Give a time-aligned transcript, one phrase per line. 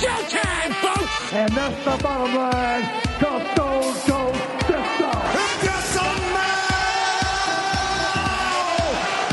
[0.00, 1.32] showtime, folks!
[1.32, 2.82] And that's the bottom line.
[3.20, 4.86] The Stone Cold Step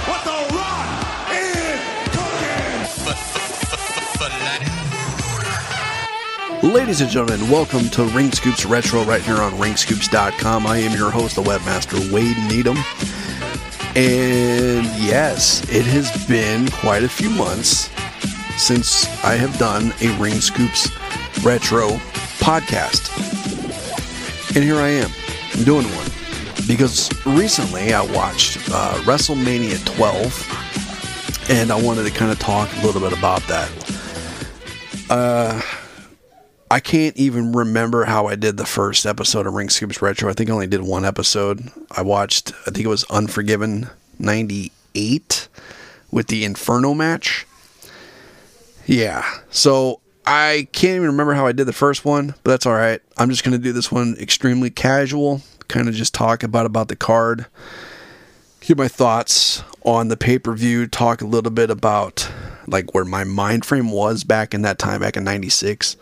[0.08, 0.88] What the rock
[1.32, 1.80] is
[6.62, 6.74] cooking!
[6.74, 10.68] Ladies and gentlemen, welcome to Ring Scoops Retro right here on ringscoops.com.
[10.68, 12.78] I am your host, the webmaster Wade Needham.
[13.96, 17.90] And yes, it has been quite a few months
[18.58, 20.90] since I have done a Ring Scoops
[21.44, 21.90] Retro
[22.40, 23.10] podcast.
[24.56, 25.10] And here I am,
[25.64, 26.10] doing one.
[26.68, 32.86] Because recently I watched uh, WrestleMania 12, and I wanted to kind of talk a
[32.86, 33.72] little bit about that.
[36.70, 40.30] I can't even remember how I did the first episode of Ring Scoops Retro.
[40.30, 41.72] I think I only did one episode.
[41.90, 45.48] I watched, I think it was Unforgiven 98
[46.12, 47.47] with the Inferno match.
[48.88, 49.24] Yeah.
[49.50, 53.02] So I can't even remember how I did the first one, but that's all right.
[53.18, 56.88] I'm just going to do this one extremely casual, kind of just talk about about
[56.88, 57.46] the card,
[58.62, 62.30] give my thoughts on the pay-per-view, talk a little bit about
[62.66, 65.96] like where my mind frame was back in that time back in 96.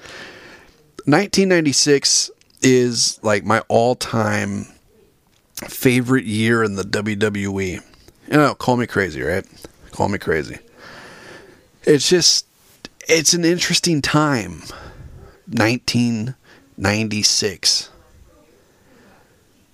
[1.05, 4.65] 1996 is like my all-time
[5.55, 7.73] favorite year in the WWE.
[7.73, 7.81] You
[8.27, 9.45] know, call me crazy, right?
[9.91, 10.57] Call me crazy.
[11.83, 12.44] It's just
[13.07, 14.63] it's an interesting time.
[15.47, 17.89] 1996.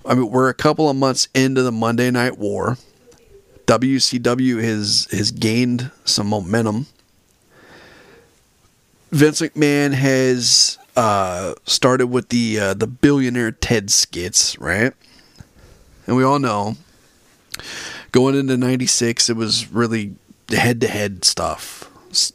[0.06, 2.78] I mean, we're a couple of months into the Monday Night War.
[3.68, 6.88] WCW has has gained some momentum.
[9.12, 14.94] Vince McMahon has uh, started with the uh, the billionaire Ted skits, right?
[16.08, 16.78] And we all know
[18.12, 20.16] going into '96, it was really
[20.50, 21.91] head to head stuff.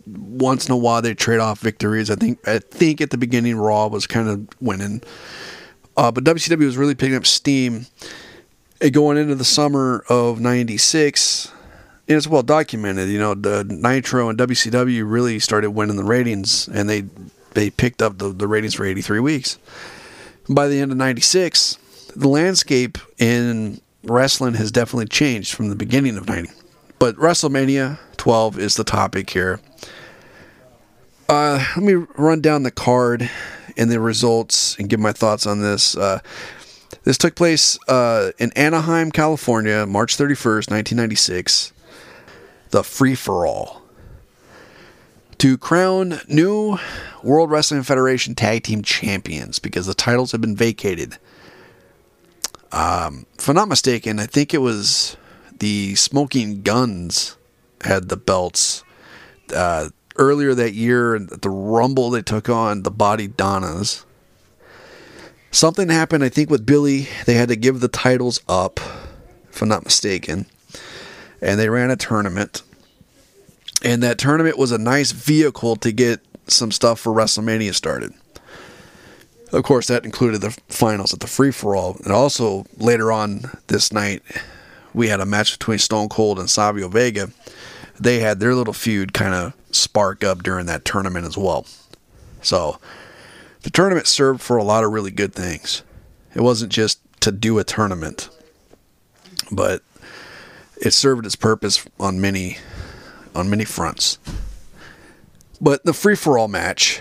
[0.06, 2.10] Once in a while, they trade off victories.
[2.10, 5.02] I think I think at the beginning, Raw was kind of winning,
[5.96, 7.86] uh, but WCW was really picking up steam.
[8.78, 11.50] And going into the summer of '96,
[12.08, 13.08] and it's well documented.
[13.08, 17.04] You know, the Nitro and WCW really started winning the ratings, and they
[17.52, 19.58] they picked up the, the ratings for 83 weeks.
[20.48, 21.78] By the end of '96,
[22.14, 26.50] the landscape in wrestling has definitely changed from the beginning of '90.
[26.98, 29.60] But WrestleMania 12 is the topic here.
[31.28, 33.28] Uh, let me run down the card
[33.76, 35.96] and the results and give my thoughts on this.
[35.96, 36.20] Uh,
[37.02, 41.72] this took place uh, in Anaheim, California, March 31st, 1996.
[42.70, 43.82] The Free for All.
[45.38, 46.78] To crown new
[47.22, 51.18] World Wrestling Federation Tag Team Champions because the titles have been vacated.
[52.72, 55.16] Um, if I'm not mistaken, I think it was
[55.58, 57.36] the Smoking Guns
[57.82, 58.82] had the belts
[59.54, 61.16] uh, earlier that year.
[61.16, 64.04] At the Rumble, they took on the Body Donnas.
[65.50, 67.08] Something happened, I think, with Billy.
[67.24, 68.78] They had to give the titles up,
[69.50, 70.46] if I'm not mistaken.
[71.40, 72.62] And they ran a tournament.
[73.82, 78.12] And that tournament was a nice vehicle to get some stuff for WrestleMania started.
[79.52, 81.96] Of course, that included the finals at the free for all.
[82.04, 84.22] And also, later on this night,
[84.92, 87.30] we had a match between Stone Cold and Savio Vega.
[87.98, 91.66] They had their little feud kind of spark up during that tournament as well.
[92.42, 92.78] So,
[93.62, 95.82] the tournament served for a lot of really good things.
[96.34, 98.28] It wasn't just to do a tournament,
[99.50, 99.82] but
[100.80, 102.58] it served its purpose on many
[103.34, 104.18] on many fronts.
[105.60, 107.00] But the free for all match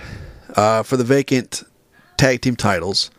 [0.56, 1.64] uh, for the vacant
[2.18, 3.12] tag team titles,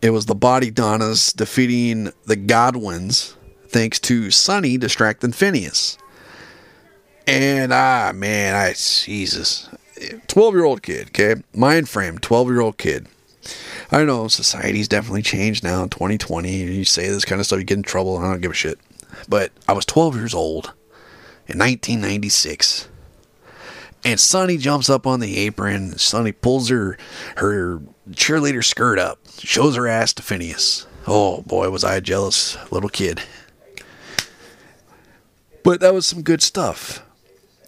[0.00, 3.36] it was the Body Donnas defeating the Godwins
[3.68, 5.98] thanks to Sunny distracting Phineas.
[7.28, 9.68] And ah man, I Jesus,
[10.28, 13.06] twelve year old kid, okay, mind frame, twelve year old kid.
[13.92, 16.50] I know society's definitely changed now in 2020.
[16.50, 18.16] You say this kind of stuff, you get in trouble.
[18.16, 18.78] I don't give a shit.
[19.28, 20.74] But I was 12 years old
[21.46, 22.88] in 1996.
[24.04, 25.96] And Sunny jumps up on the apron.
[25.98, 26.96] Sunny pulls her
[27.36, 30.86] her cheerleader skirt up, shows her ass to Phineas.
[31.06, 33.22] Oh boy, was I a jealous little kid.
[35.62, 37.02] But that was some good stuff.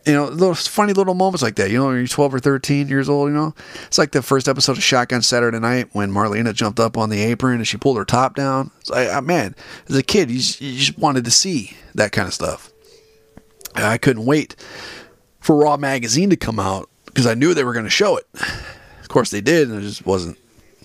[0.07, 1.71] You know, little funny little moments like that.
[1.71, 3.55] You know, when you're 12 or 13 years old, you know,
[3.87, 7.23] it's like the first episode of Shotgun Saturday Night when Marlena jumped up on the
[7.23, 8.71] apron and she pulled her top down.
[8.81, 9.55] It's like, ah, man,
[9.89, 12.73] as a kid, you just, wanted to see that kind of stuff.
[13.75, 14.57] I couldn't wait
[15.39, 18.27] for Raw magazine to come out because I knew they were going to show it.
[19.01, 20.39] Of course, they did, and it just wasn't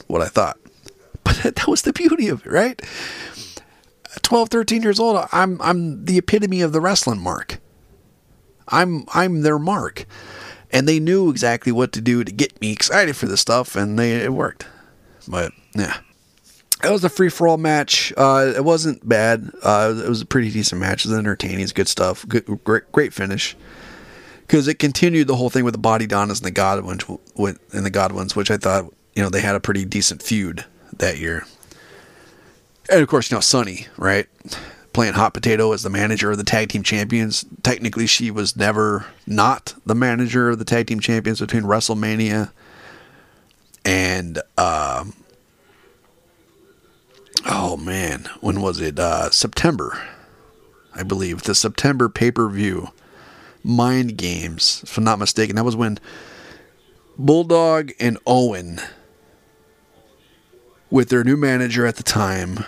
[0.07, 0.57] what I thought.
[1.23, 2.79] But that was the beauty of it, right?
[4.15, 7.59] At 12, 13 years old, I'm I'm the epitome of the wrestling mark.
[8.67, 10.05] I'm I'm their mark.
[10.71, 13.97] and they knew exactly what to do to get me excited for this stuff, and
[13.97, 14.67] they it worked.
[15.27, 15.97] But yeah,
[16.83, 18.11] it was a free for all match.
[18.17, 19.51] Uh, it wasn't bad.
[19.63, 21.05] Uh, it was a pretty decent match.
[21.05, 21.61] It was entertaining.
[21.61, 22.27] It's good stuff.
[22.27, 23.55] Good, great, great finish.
[24.41, 27.03] Because it continued the whole thing with the Body Donnas and the Godwins,
[27.73, 30.65] and the Godwins, which I thought you know they had a pretty decent feud
[30.97, 31.45] that year.
[32.89, 34.27] And of course, you know Sunny, right?
[34.95, 37.43] Playing hot potato as the manager of the tag team champions.
[37.63, 42.51] Technically, she was never not the manager of the tag team champions between WrestleMania
[43.83, 45.13] and um,
[47.45, 48.97] oh man, when was it?
[48.97, 50.01] Uh, September,
[50.93, 51.43] I believe.
[51.43, 52.91] The September pay per view,
[53.65, 55.57] Mind Games, if I'm not mistaken.
[55.57, 55.99] That was when
[57.17, 58.79] Bulldog and Owen,
[60.89, 62.63] with their new manager at the time,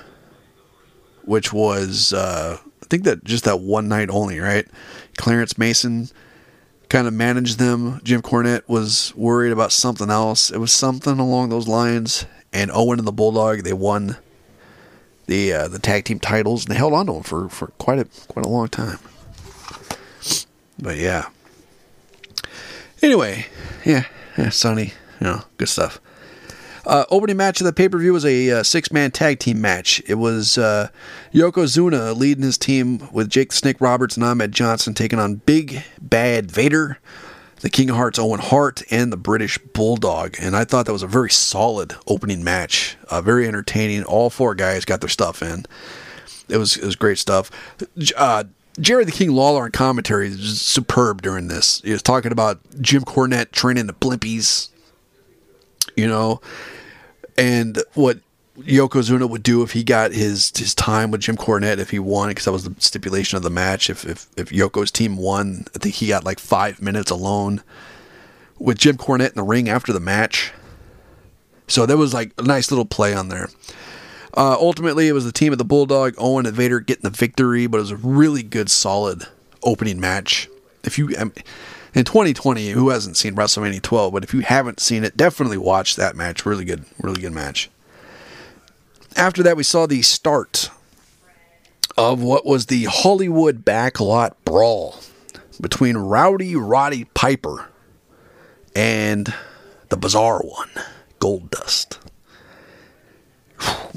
[1.28, 4.66] which was uh, I think that just that one night only, right?
[5.18, 6.10] Clarence Mason
[6.90, 8.00] kind of managed them.
[8.04, 10.50] Jim Cornette was worried about something else.
[10.50, 12.26] It was something along those lines.
[12.54, 14.18] And Owen and the Bulldog, they won
[15.26, 18.00] the uh, the tag team titles and they held on to them for, for quite
[18.00, 19.00] a quite a long time.
[20.80, 21.28] But yeah.
[23.02, 23.48] Anyway,
[23.86, 24.06] yeah,
[24.38, 26.00] yeah, Sunny, you know, good stuff.
[26.88, 29.60] Uh, opening match of the pay per view was a uh, six man tag team
[29.60, 30.02] match.
[30.08, 30.88] It was uh,
[31.34, 36.50] Yokozuna leading his team with Jake Snake Roberts and Ahmed Johnson taking on Big Bad
[36.50, 36.98] Vader,
[37.60, 40.38] the King of Hearts Owen Hart, and the British Bulldog.
[40.40, 44.06] And I thought that was a very solid opening match, uh, very entertaining.
[44.06, 45.66] All four guys got their stuff in.
[46.48, 47.52] It was it was great stuff.
[48.16, 48.46] Uh,
[48.80, 51.82] Jerry the King Lawler on commentary is superb during this.
[51.82, 54.70] He was talking about Jim Cornette training the blimpies,
[55.98, 56.40] you know,
[57.38, 58.20] and what
[58.60, 62.30] Yokozuna would do if he got his his time with Jim Cornette if he won
[62.30, 63.90] because that was the stipulation of the match.
[63.90, 67.62] If if if Yoko's team won, I think he got like five minutes alone
[68.58, 70.52] with Jim Cornette in the ring after the match.
[71.68, 73.50] So that was like a nice little play on there.
[74.34, 77.68] Uh, ultimately, it was the team of the Bulldog, Owen and Vader getting the victory,
[77.68, 79.24] but it was a really good, solid
[79.64, 80.48] opening match.
[80.84, 81.34] If you um,
[81.98, 84.14] in 2020, who hasn't seen WrestleMania 12?
[84.14, 86.46] But if you haven't seen it, definitely watch that match.
[86.46, 87.72] Really good, really good match.
[89.16, 90.70] After that, we saw the start
[91.98, 95.00] of what was the Hollywood Backlot Brawl
[95.60, 97.68] between Rowdy Roddy Piper
[98.76, 99.34] and
[99.90, 100.70] the bizarre one,
[101.20, 101.98] Goldust.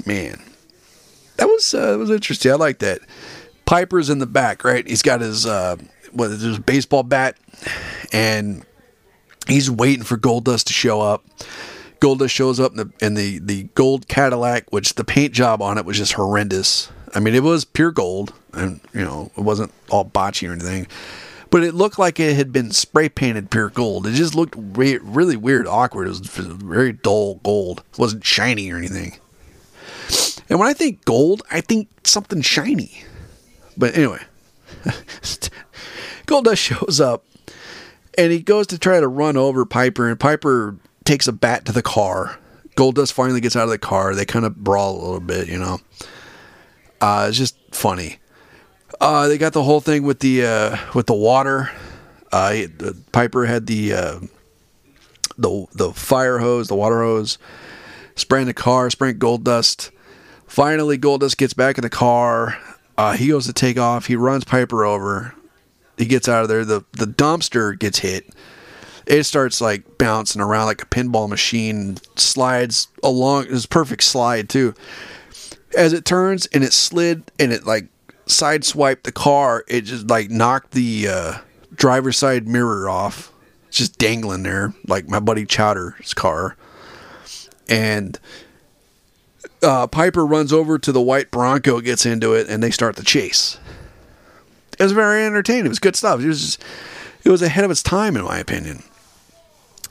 [0.07, 0.41] Man,
[1.35, 2.51] that was uh, that was interesting.
[2.51, 3.01] I like that.
[3.67, 4.87] Piper's in the back, right?
[4.87, 5.77] He's got his uh,
[6.19, 7.37] is his baseball bat,
[8.11, 8.65] and
[9.47, 11.23] he's waiting for Goldust to show up.
[11.99, 15.77] Goldust shows up in the in the the gold Cadillac, which the paint job on
[15.77, 16.89] it was just horrendous.
[17.13, 20.87] I mean, it was pure gold, and you know, it wasn't all botchy or anything,
[21.51, 24.07] but it looked like it had been spray painted pure gold.
[24.07, 26.07] It just looked re- really weird, awkward.
[26.07, 27.83] It was very dull gold.
[27.91, 29.17] It wasn't shiny or anything.
[30.49, 33.03] And when I think gold, I think something shiny.
[33.77, 34.21] But anyway,
[36.25, 37.25] Goldust shows up
[38.17, 41.71] and he goes to try to run over Piper, and Piper takes a bat to
[41.71, 42.37] the car.
[42.75, 44.15] Goldust finally gets out of the car.
[44.15, 45.79] They kind of brawl a little bit, you know.
[46.99, 48.17] Uh, it's just funny.
[48.99, 51.71] Uh, they got the whole thing with the uh, with the water.
[52.31, 52.63] Uh,
[53.11, 54.19] Piper had the uh,
[55.37, 57.37] the the fire hose, the water hose,
[58.15, 59.89] spraying the car, spraying Goldust.
[60.45, 62.57] Finally, Goldust gets back in the car.
[63.01, 64.05] Uh, he goes to take off.
[64.05, 65.33] He runs Piper over.
[65.97, 66.63] He gets out of there.
[66.63, 68.29] The the dumpster gets hit.
[69.07, 71.97] It starts like bouncing around like a pinball machine.
[72.15, 73.47] Slides along.
[73.49, 74.75] It's perfect slide too.
[75.75, 77.87] As it turns and it slid and it like
[78.27, 79.63] sideswiped the car.
[79.67, 81.37] It just like knocked the uh,
[81.73, 83.33] driver's side mirror off.
[83.71, 86.55] Just dangling there like my buddy Chowder's car.
[87.67, 88.19] And
[89.61, 93.03] uh, Piper runs over to the white Bronco, gets into it, and they start the
[93.03, 93.59] chase.
[94.79, 95.67] It was very entertaining.
[95.67, 96.21] It was good stuff.
[96.21, 96.63] It was just,
[97.23, 98.83] it was ahead of its time, in my opinion.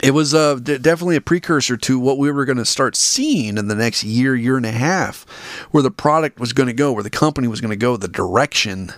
[0.01, 3.57] It was uh, d- definitely a precursor to what we were going to start seeing
[3.57, 5.23] in the next year, year and a half,
[5.71, 8.07] where the product was going to go, where the company was going to go, the
[8.07, 8.93] direction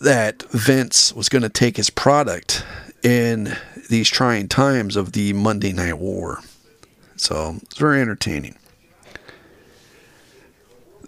[0.00, 2.64] that Vince was going to take his product
[3.02, 3.56] in
[3.88, 6.40] these trying times of the Monday Night War.
[7.16, 8.56] So it's very entertaining.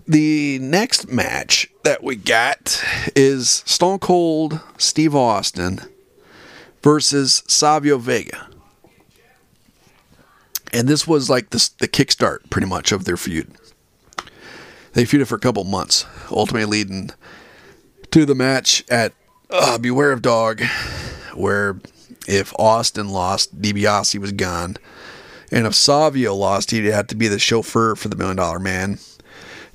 [0.07, 2.83] The next match that we got
[3.15, 5.81] is Stone Cold Steve Austin
[6.83, 8.49] versus Savio Vega.
[10.73, 13.53] And this was like the, the kickstart, pretty much, of their feud.
[14.95, 17.11] They feuded for a couple months, ultimately leading
[18.11, 19.13] to the match at
[19.51, 20.63] uh, Beware of Dog,
[21.35, 21.79] where
[22.27, 24.77] If Austin lost, DiBiase was gone.
[25.51, 28.99] And if Savio lost, he'd have to be the chauffeur for the Million Dollar Man.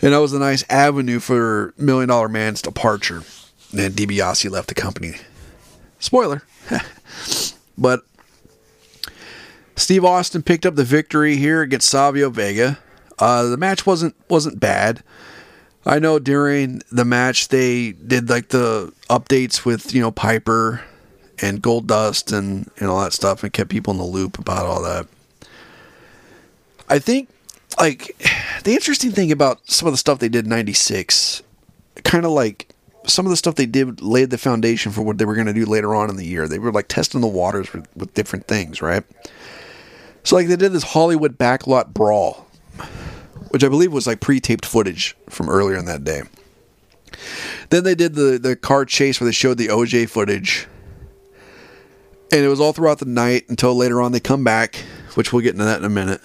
[0.02, 3.24] And that was a nice avenue for Million Dollar Man's departure.
[3.72, 5.16] And DiBiase left the company.
[6.00, 6.44] Spoiler.
[7.78, 8.02] but
[9.76, 12.80] Steve Austin picked up the victory here against Savio Vega.
[13.20, 15.04] Uh, the match wasn't wasn't bad.
[15.86, 20.84] I know during the match they did like the updates with you know Piper
[21.42, 24.82] and Goldust and and all that stuff and kept people in the loop about all
[24.84, 25.08] that.
[26.90, 27.30] I think
[27.80, 28.16] like
[28.64, 31.44] the interesting thing about some of the stuff they did in 96
[32.04, 32.68] kind of like
[33.06, 35.54] some of the stuff they did laid the foundation for what they were going to
[35.54, 36.48] do later on in the year.
[36.48, 39.04] They were like testing the waters with, with different things, right?
[40.24, 42.48] So like they did this Hollywood backlot brawl,
[43.50, 46.24] which I believe was like pre-taped footage from earlier in that day.
[47.70, 50.68] Then they did the the car chase where they showed the OJ footage.
[52.30, 54.76] And it was all throughout the night until later on they come back,
[55.14, 56.20] which we'll get into that in a minute.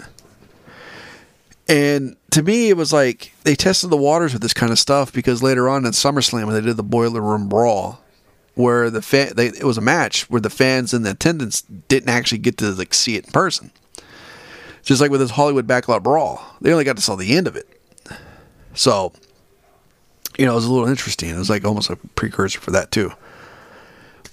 [1.69, 5.13] And to me, it was like they tested the waters with this kind of stuff
[5.13, 8.01] because later on in SummerSlam, when they did the Boiler Room Brawl,
[8.55, 12.09] where the fan, they, it was a match where the fans and the attendants didn't
[12.09, 13.71] actually get to like see it in person.
[14.83, 17.55] Just like with this Hollywood Backlot Brawl, they only got to saw the end of
[17.55, 17.69] it.
[18.75, 19.13] So,
[20.37, 21.31] you know, it was a little interesting.
[21.31, 23.13] It was like almost a precursor for that too.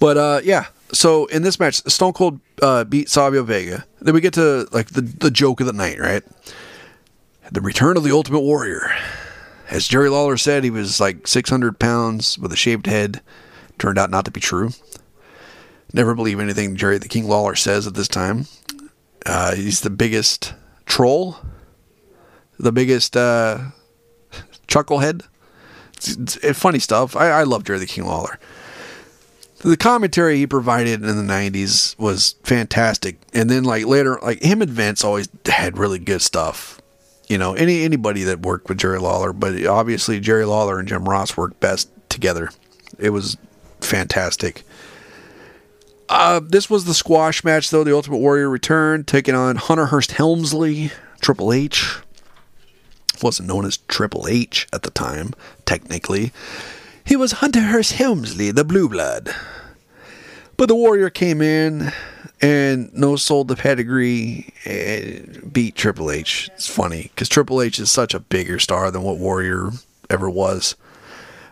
[0.00, 3.84] But uh, yeah, so in this match, Stone Cold uh, beat Savio Vega.
[4.00, 6.24] Then we get to like the the joke of the night, right?
[7.52, 8.94] The return of the Ultimate Warrior.
[9.68, 13.22] As Jerry Lawler said, he was like 600 pounds with a shaved head.
[13.76, 14.70] Turned out not to be true.
[15.92, 18.46] Never believe anything Jerry the King Lawler says at this time.
[19.26, 20.54] Uh, he's the biggest
[20.86, 21.38] troll,
[22.58, 23.58] the biggest uh,
[24.68, 25.24] chucklehead.
[25.96, 27.16] It's, it's, it's funny stuff.
[27.16, 28.38] I, I love Jerry the King Lawler.
[29.58, 34.62] The commentary he provided in the '90s was fantastic, and then like later, like him
[34.62, 36.79] and Vince always had really good stuff.
[37.30, 41.08] You know, any anybody that worked with Jerry Lawler, but obviously Jerry Lawler and Jim
[41.08, 42.50] Ross worked best together.
[42.98, 43.36] It was
[43.80, 44.64] fantastic.
[46.08, 47.84] Uh, this was the squash match, though.
[47.84, 51.98] The Ultimate Warrior returned, taking on Hunter Hearst Helmsley, Triple H.
[53.22, 55.32] Wasn't known as Triple H at the time,
[55.64, 56.32] technically.
[57.04, 59.32] He was Hunter Hearst Helmsley, the Blue Blood.
[60.60, 61.90] But the Warrior came in
[62.42, 66.50] and no sold the pedigree and beat Triple H.
[66.52, 69.70] It's funny because Triple H is such a bigger star than what Warrior
[70.10, 70.76] ever was.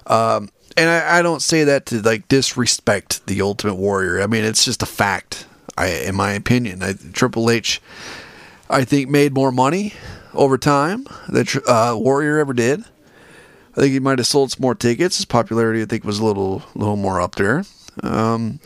[0.07, 4.21] Um, and I, I, don't say that to like disrespect the Ultimate Warrior.
[4.21, 5.47] I mean, it's just a fact.
[5.79, 7.81] I, in my opinion, I, Triple H,
[8.69, 9.95] I think made more money
[10.35, 12.81] over time than uh, Warrior ever did.
[13.75, 15.17] I think he might have sold some more tickets.
[15.17, 17.65] His popularity, I think, was a little, little more up there.
[18.03, 18.61] Um,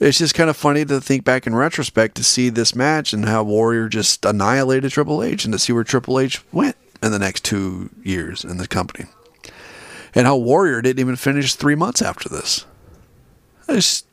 [0.00, 3.24] it's just kind of funny to think back in retrospect to see this match and
[3.24, 7.18] how Warrior just annihilated Triple H and to see where Triple H went in the
[7.18, 9.06] next two years in the company
[10.14, 12.64] and how Warrior didn't even finish three months after this.
[13.68, 14.04] It's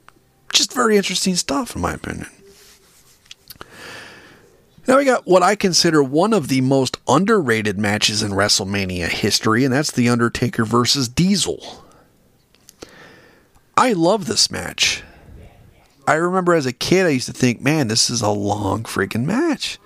[0.51, 2.27] just very interesting stuff, in my opinion.
[4.87, 9.63] Now we got what I consider one of the most underrated matches in WrestleMania history,
[9.63, 11.83] and that's The Undertaker versus Diesel.
[13.75, 15.03] I love this match.
[16.07, 19.25] I remember as a kid, I used to think, man, this is a long freaking
[19.25, 19.79] match.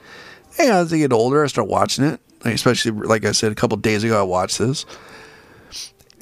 [0.57, 2.19] And as I get older, I start watching it.
[2.43, 4.85] Especially, like I said, a couple days ago, I watched this.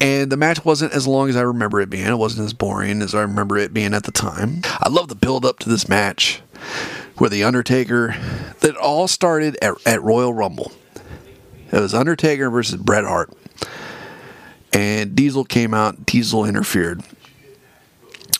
[0.00, 2.06] And the match wasn't as long as I remember it being.
[2.06, 4.60] It wasn't as boring as I remember it being at the time.
[4.64, 6.40] I love the build up to this match
[7.16, 8.14] where The Undertaker,
[8.60, 10.72] that all started at, at Royal Rumble.
[11.72, 13.32] It was Undertaker versus Bret Hart.
[14.72, 17.02] And Diesel came out, Diesel interfered.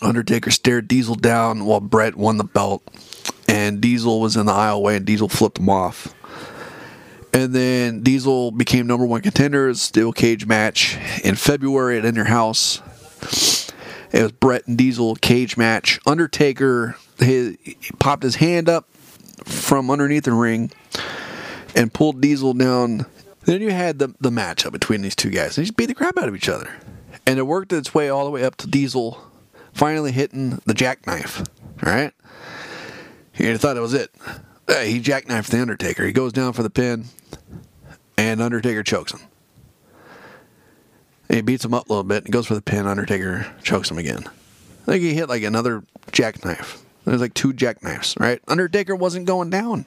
[0.01, 2.83] Undertaker stared Diesel down while Bret won the belt.
[3.47, 6.13] And Diesel was in the aisleway and Diesel flipped him off.
[7.33, 9.73] And then Diesel became number one contender.
[9.73, 12.81] Steel cage match in February at In Your House.
[14.11, 15.99] It was Bret and Diesel cage match.
[16.05, 17.57] Undertaker his,
[17.99, 18.87] popped his hand up
[19.45, 20.71] from underneath the ring
[21.75, 23.05] and pulled Diesel down.
[23.45, 25.55] Then you had the, the matchup between these two guys.
[25.55, 26.69] They just beat the crap out of each other.
[27.25, 29.28] And it worked its way all the way up to Diesel
[29.73, 31.41] finally hitting the jackknife.
[31.83, 32.13] All right?
[33.35, 34.11] You thought it was it.
[34.67, 36.05] He jackknifed the Undertaker.
[36.05, 37.05] He goes down for the pin
[38.17, 39.21] and Undertaker chokes him.
[41.29, 42.85] He beats him up a little bit and goes for the pin.
[42.87, 44.23] Undertaker chokes him again.
[44.87, 46.83] I think he hit like another jackknife.
[47.05, 48.41] There's like two jackknives, right?
[48.47, 49.85] Undertaker wasn't going down.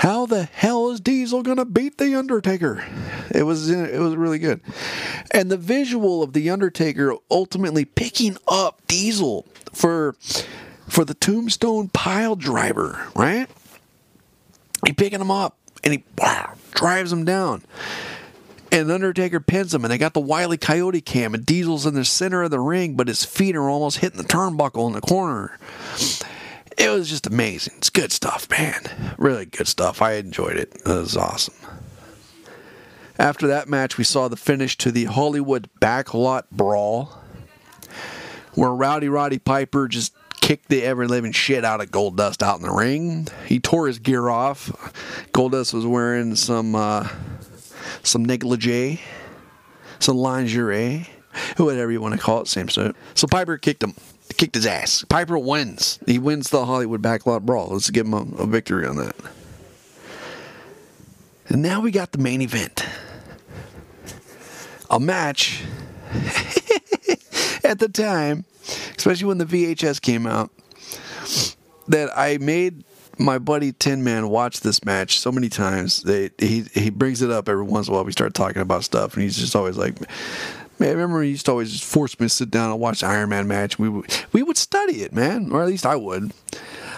[0.00, 2.82] How the hell is Diesel gonna beat the Undertaker?
[3.30, 4.62] It was it was really good,
[5.30, 10.14] and the visual of the Undertaker ultimately picking up Diesel for
[10.88, 13.46] for the Tombstone pile driver, right?
[14.86, 16.04] He picking him up and he
[16.72, 17.62] drives him down.
[18.72, 21.94] And the Undertaker pins him, and they got the Wiley Coyote cam, and Diesel's in
[21.94, 25.00] the center of the ring, but his feet are almost hitting the turnbuckle in the
[25.00, 25.58] corner.
[26.80, 27.74] It was just amazing.
[27.76, 29.14] It's good stuff, man.
[29.18, 30.00] Really good stuff.
[30.00, 30.72] I enjoyed it.
[30.74, 31.54] It was awesome.
[33.18, 37.12] After that match, we saw the finish to the Hollywood Backlot Brawl,
[38.54, 42.62] where Rowdy Roddy Piper just kicked the ever living shit out of Goldust out in
[42.62, 43.28] the ring.
[43.44, 44.70] He tore his gear off.
[45.32, 47.06] Goldust was wearing some uh,
[48.02, 49.02] some negligee,
[49.98, 51.10] some lingerie,
[51.58, 52.96] whatever you want to call it, same suit.
[53.12, 53.92] So Piper kicked him,
[54.36, 55.04] kicked his ass.
[55.08, 55.98] Piper wins.
[56.06, 57.68] He wins the Hollywood Backlot Brawl.
[57.68, 59.16] Let's give him a, a victory on that.
[61.48, 62.84] And now we got the main event.
[64.88, 65.62] A match
[67.64, 68.44] at the time,
[68.96, 70.50] especially when the VHS came out,
[71.88, 72.84] that I made
[73.18, 76.02] my buddy Tin Man watch this match so many times.
[76.02, 78.04] They he he brings it up every once in a while.
[78.04, 79.96] We start talking about stuff, and he's just always like,
[80.80, 83.06] "Man, I remember he used to always force me to sit down and watch the
[83.06, 83.78] Iron Man match.
[83.78, 86.32] We would, we would study it, man, or at least I would.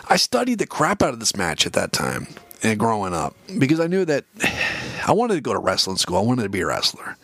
[0.09, 2.29] I studied the crap out of this match at that time
[2.63, 4.25] and growing up because I knew that
[5.07, 6.17] I wanted to go to wrestling school.
[6.17, 7.17] I wanted to be a wrestler.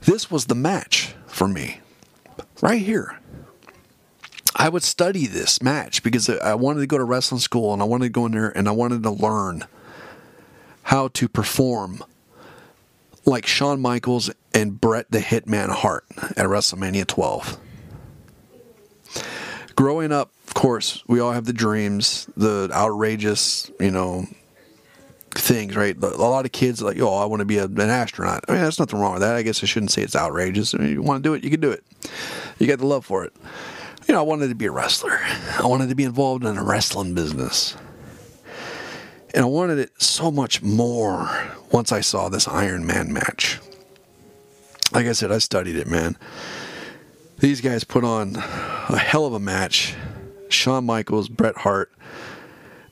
[0.00, 1.80] This was the match for me,
[2.62, 3.18] right here.
[4.54, 7.84] I would study this match because I wanted to go to wrestling school and I
[7.84, 9.64] wanted to go in there and I wanted to learn
[10.84, 12.02] how to perform
[13.26, 17.58] like Shawn Michaels and Bret the Hitman Hart at WrestleMania 12.
[19.74, 24.24] Growing up, of course, we all have the dreams, the outrageous, you know,
[25.32, 25.94] things, right?
[26.02, 28.44] A lot of kids like, oh, I want to be a, an astronaut.
[28.48, 29.36] I mean, there's nothing wrong with that.
[29.36, 30.74] I guess I shouldn't say it's outrageous.
[30.74, 31.84] I mean, you want to do it, you can do it.
[32.58, 33.34] You got the love for it
[34.06, 35.18] you know, I wanted to be a wrestler.
[35.58, 37.76] I wanted to be involved in a wrestling business.
[39.36, 41.30] And I wanted it so much more
[41.70, 43.60] once I saw this Iron Man match.
[44.92, 46.16] Like I said, I studied it, man.
[47.40, 49.94] These guys put on a hell of a match.
[50.48, 51.92] Shawn Michaels, Bret Hart.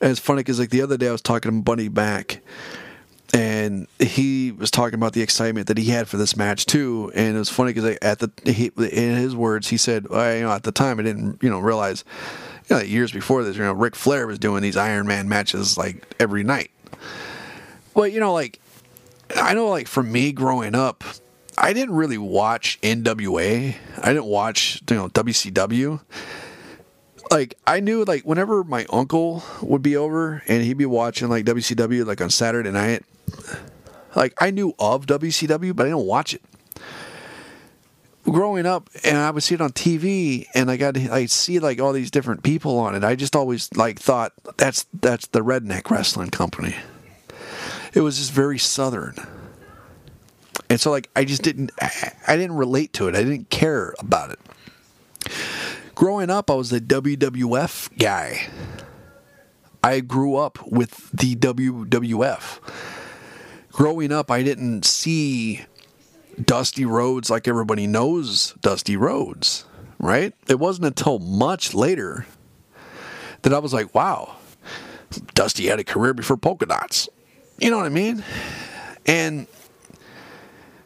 [0.03, 2.43] And it's funny because like the other day I was talking to Bunny back
[3.33, 7.11] and he was talking about the excitement that he had for this match too.
[7.15, 10.43] And it was funny because at the he, in his words, he said, well, you
[10.43, 12.05] know, at the time I didn't you know realize,
[12.69, 15.77] you know, years before this, you know, Ric Flair was doing these Iron Man matches
[15.77, 16.71] like every night.
[17.95, 18.61] Well, you know, like
[19.37, 21.05] I know, like for me growing up,
[21.57, 23.77] I didn't really watch NWA.
[23.99, 26.01] I didn't watch you know WCW
[27.31, 31.45] like I knew like whenever my uncle would be over and he'd be watching like
[31.45, 33.03] WCW like on Saturday night,
[34.15, 36.43] like I knew of WCW, but I didn't watch it.
[38.25, 41.81] Growing up, and I would see it on TV, and I got I see like
[41.81, 43.05] all these different people on it.
[43.05, 46.75] I just always like thought that's that's the redneck wrestling company.
[47.93, 49.15] It was just very southern,
[50.71, 53.15] and so like I just didn't I didn't relate to it.
[53.15, 54.39] I didn't care about it.
[55.95, 58.49] Growing up, I was a WWF guy.
[59.83, 62.61] I grew up with the WWF
[63.75, 65.63] growing up, I didn't see
[66.43, 69.65] Dusty Rhodes like everybody knows Dusty Rhodes,
[69.99, 70.33] right?
[70.49, 72.27] It wasn't until much later
[73.43, 74.37] that I was like, wow,
[75.35, 77.09] Dusty had a career before polka dots.
[77.59, 78.25] You know what I mean?
[79.07, 79.47] And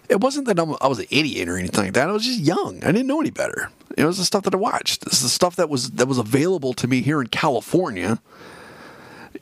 [0.08, 2.08] it wasn't that I'm, I was an idiot or anything like that.
[2.08, 2.82] I was just young.
[2.82, 3.70] I didn't know any better.
[3.96, 5.06] It was the stuff that I watched.
[5.06, 8.20] Is the stuff that was that was available to me here in California.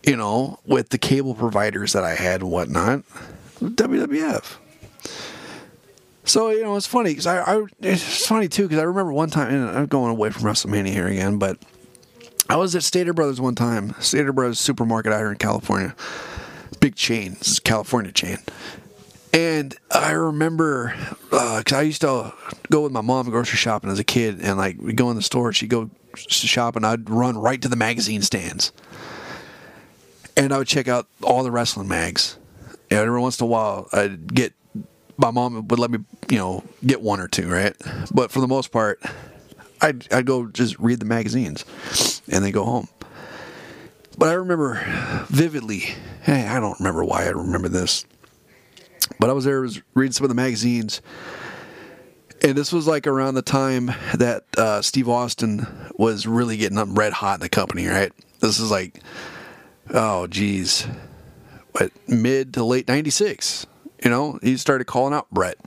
[0.04, 3.02] You know, with the cable providers that I had and whatnot.
[3.60, 4.56] WWF.
[6.26, 9.30] So you know it's funny because I, I, it's funny too because I remember one
[9.30, 11.56] time and I'm going away from WrestleMania here again, but
[12.50, 15.94] I was at Stater Brothers one time, Stater Brothers supermarket out here in California,
[16.80, 18.38] big chain, this is California chain,
[19.32, 20.94] and I remember
[21.30, 22.34] because uh, I used to
[22.72, 25.22] go with my mom grocery shopping as a kid, and like we go in the
[25.22, 28.72] store, she'd go shopping, I'd run right to the magazine stands,
[30.36, 32.36] and I would check out all the wrestling mags.
[32.88, 34.52] And every once in a while, I'd get
[35.16, 35.98] my mom would let me,
[36.28, 37.74] you know, get one or two, right?
[38.12, 39.00] But for the most part,
[39.80, 41.64] I'd, I'd go just read the magazines
[42.28, 42.88] and then go home.
[44.18, 44.82] But I remember
[45.28, 45.84] vividly,
[46.22, 48.06] hey, I don't remember why I remember this,
[49.20, 51.02] but I was there, was reading some of the magazines,
[52.42, 56.88] and this was like around the time that uh, Steve Austin was really getting up
[56.90, 58.12] red hot in the company, right?
[58.40, 59.00] This is like,
[59.90, 60.86] oh, geez,
[62.06, 63.66] mid to late 96.
[64.02, 65.58] You know, he started calling out Bret.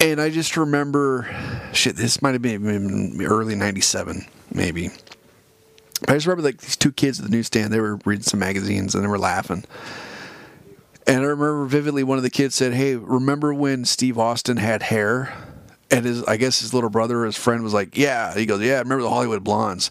[0.00, 1.28] And I just remember,
[1.72, 4.90] shit, this might have been early 97, maybe.
[6.06, 8.94] I just remember like these two kids at the newsstand, they were reading some magazines
[8.94, 9.64] and they were laughing.
[11.06, 14.84] And I remember vividly one of the kids said, Hey, remember when Steve Austin had
[14.84, 15.32] hair?
[15.90, 18.34] And his, I guess his little brother or his friend was like, Yeah.
[18.34, 19.90] He goes, Yeah, I remember the Hollywood Blondes.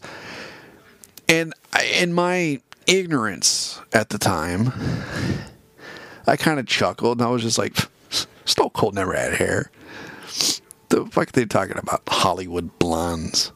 [1.28, 4.72] And I, in my ignorance at the time,
[6.28, 7.76] I kind of chuckled and I was just like,
[8.46, 9.72] Stone Cold never had hair.
[10.90, 12.04] The fuck are they talking about?
[12.08, 13.52] Hollywood blondes.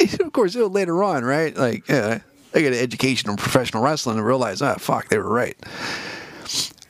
[0.20, 1.56] of course, later on, right?
[1.56, 2.20] Like, yeah,
[2.54, 5.56] I got an education in professional wrestling and realized, ah, fuck, they were right.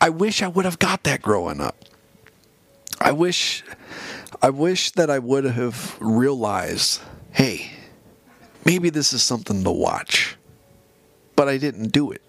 [0.00, 1.76] I wish I would have got that growing up.
[3.00, 3.64] I wish,
[4.40, 7.00] I wish that I would have realized,
[7.32, 7.72] hey,
[8.64, 10.36] maybe this is something to watch.
[11.34, 12.22] But I didn't do it.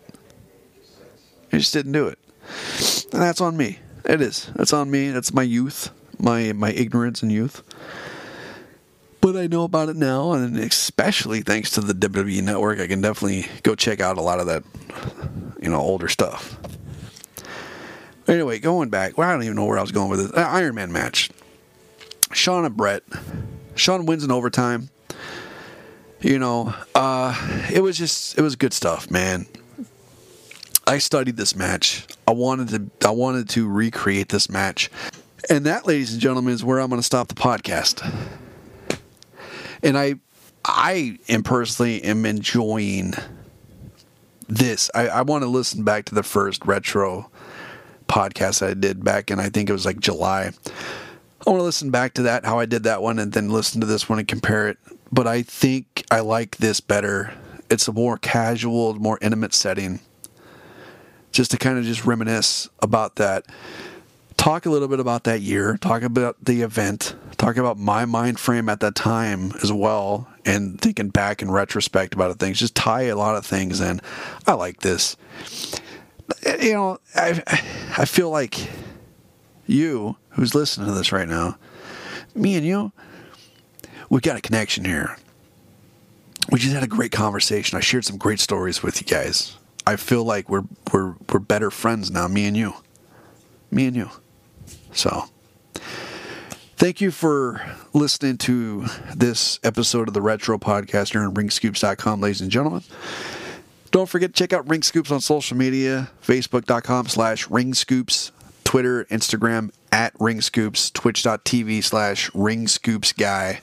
[1.51, 2.17] I just didn't do it.
[3.11, 3.79] And that's on me.
[4.05, 4.49] It is.
[4.55, 5.11] That's on me.
[5.11, 7.63] That's my youth, my my ignorance and youth.
[9.21, 12.99] But I know about it now, and especially thanks to the WWE Network, I can
[12.99, 14.63] definitely go check out a lot of that,
[15.61, 16.57] you know, older stuff.
[18.27, 20.31] Anyway, going back, well, I don't even know where I was going with this.
[20.31, 21.29] Uh, Iron Man match.
[22.33, 23.03] Shawn and Bret.
[23.75, 24.89] Shawn wins in overtime.
[26.19, 29.45] You know, uh, it was just it was good stuff, man.
[30.85, 32.05] I studied this match.
[32.27, 32.69] I wanted
[33.01, 34.89] to I wanted to recreate this match.
[35.49, 38.09] And that, ladies and gentlemen, is where I'm going to stop the podcast.
[39.81, 40.15] And I
[40.65, 43.13] I am personally am enjoying
[44.47, 44.89] this.
[44.93, 47.29] I, I want to listen back to the first retro
[48.07, 50.51] podcast I did back in I think it was like July.
[51.45, 53.81] I want to listen back to that, how I did that one, and then listen
[53.81, 54.77] to this one and compare it.
[55.11, 57.33] But I think I like this better.
[57.69, 59.99] It's a more casual, more intimate setting.
[61.33, 63.45] Just to kind of just reminisce about that.
[64.37, 65.77] Talk a little bit about that year.
[65.77, 67.15] Talk about the event.
[67.37, 70.29] Talk about my mind frame at that time as well.
[70.45, 72.59] And thinking back in retrospect about things.
[72.59, 73.99] Just tie a lot of things in.
[74.47, 75.17] I like this.
[76.61, 77.41] You know, I,
[77.97, 78.69] I feel like
[79.65, 81.57] you who's listening to this right now,
[82.35, 82.91] me and you,
[84.09, 85.17] we got a connection here.
[86.51, 87.77] We just had a great conversation.
[87.77, 89.57] I shared some great stories with you guys.
[89.85, 92.73] I feel like we're we're we're better friends now, me and you.
[93.71, 94.09] Me and you.
[94.91, 95.25] So
[96.77, 97.61] thank you for
[97.93, 102.83] listening to this episode of the Retro Podcast here on ringscoops.com, ladies and gentlemen.
[103.91, 108.31] Don't forget to check out Ring Scoops on social media, facebook.com slash ringscoops,
[108.63, 113.59] Twitter, Instagram at ringscoops, twitch.tv slash ringscoopsguy.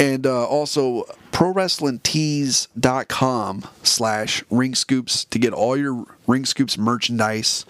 [0.00, 7.64] And uh, also prowrestlingtees.com slash ringscoops to get all your Ring Scoops merchandise.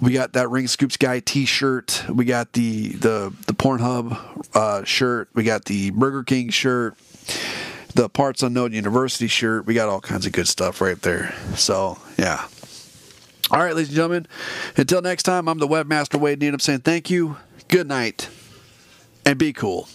[0.00, 2.04] We got that Ring Scoops guy T-shirt.
[2.08, 4.18] We got the the the Pornhub
[4.54, 5.28] uh, shirt.
[5.34, 6.96] We got the Burger King shirt.
[7.94, 9.64] The Parts Unknown University shirt.
[9.64, 11.34] We got all kinds of good stuff right there.
[11.54, 12.46] So yeah.
[13.50, 14.26] All right, ladies and gentlemen.
[14.76, 17.36] Until next time, I'm the webmaster Wade Needham saying thank you,
[17.68, 18.28] good night,
[19.24, 19.88] and be cool.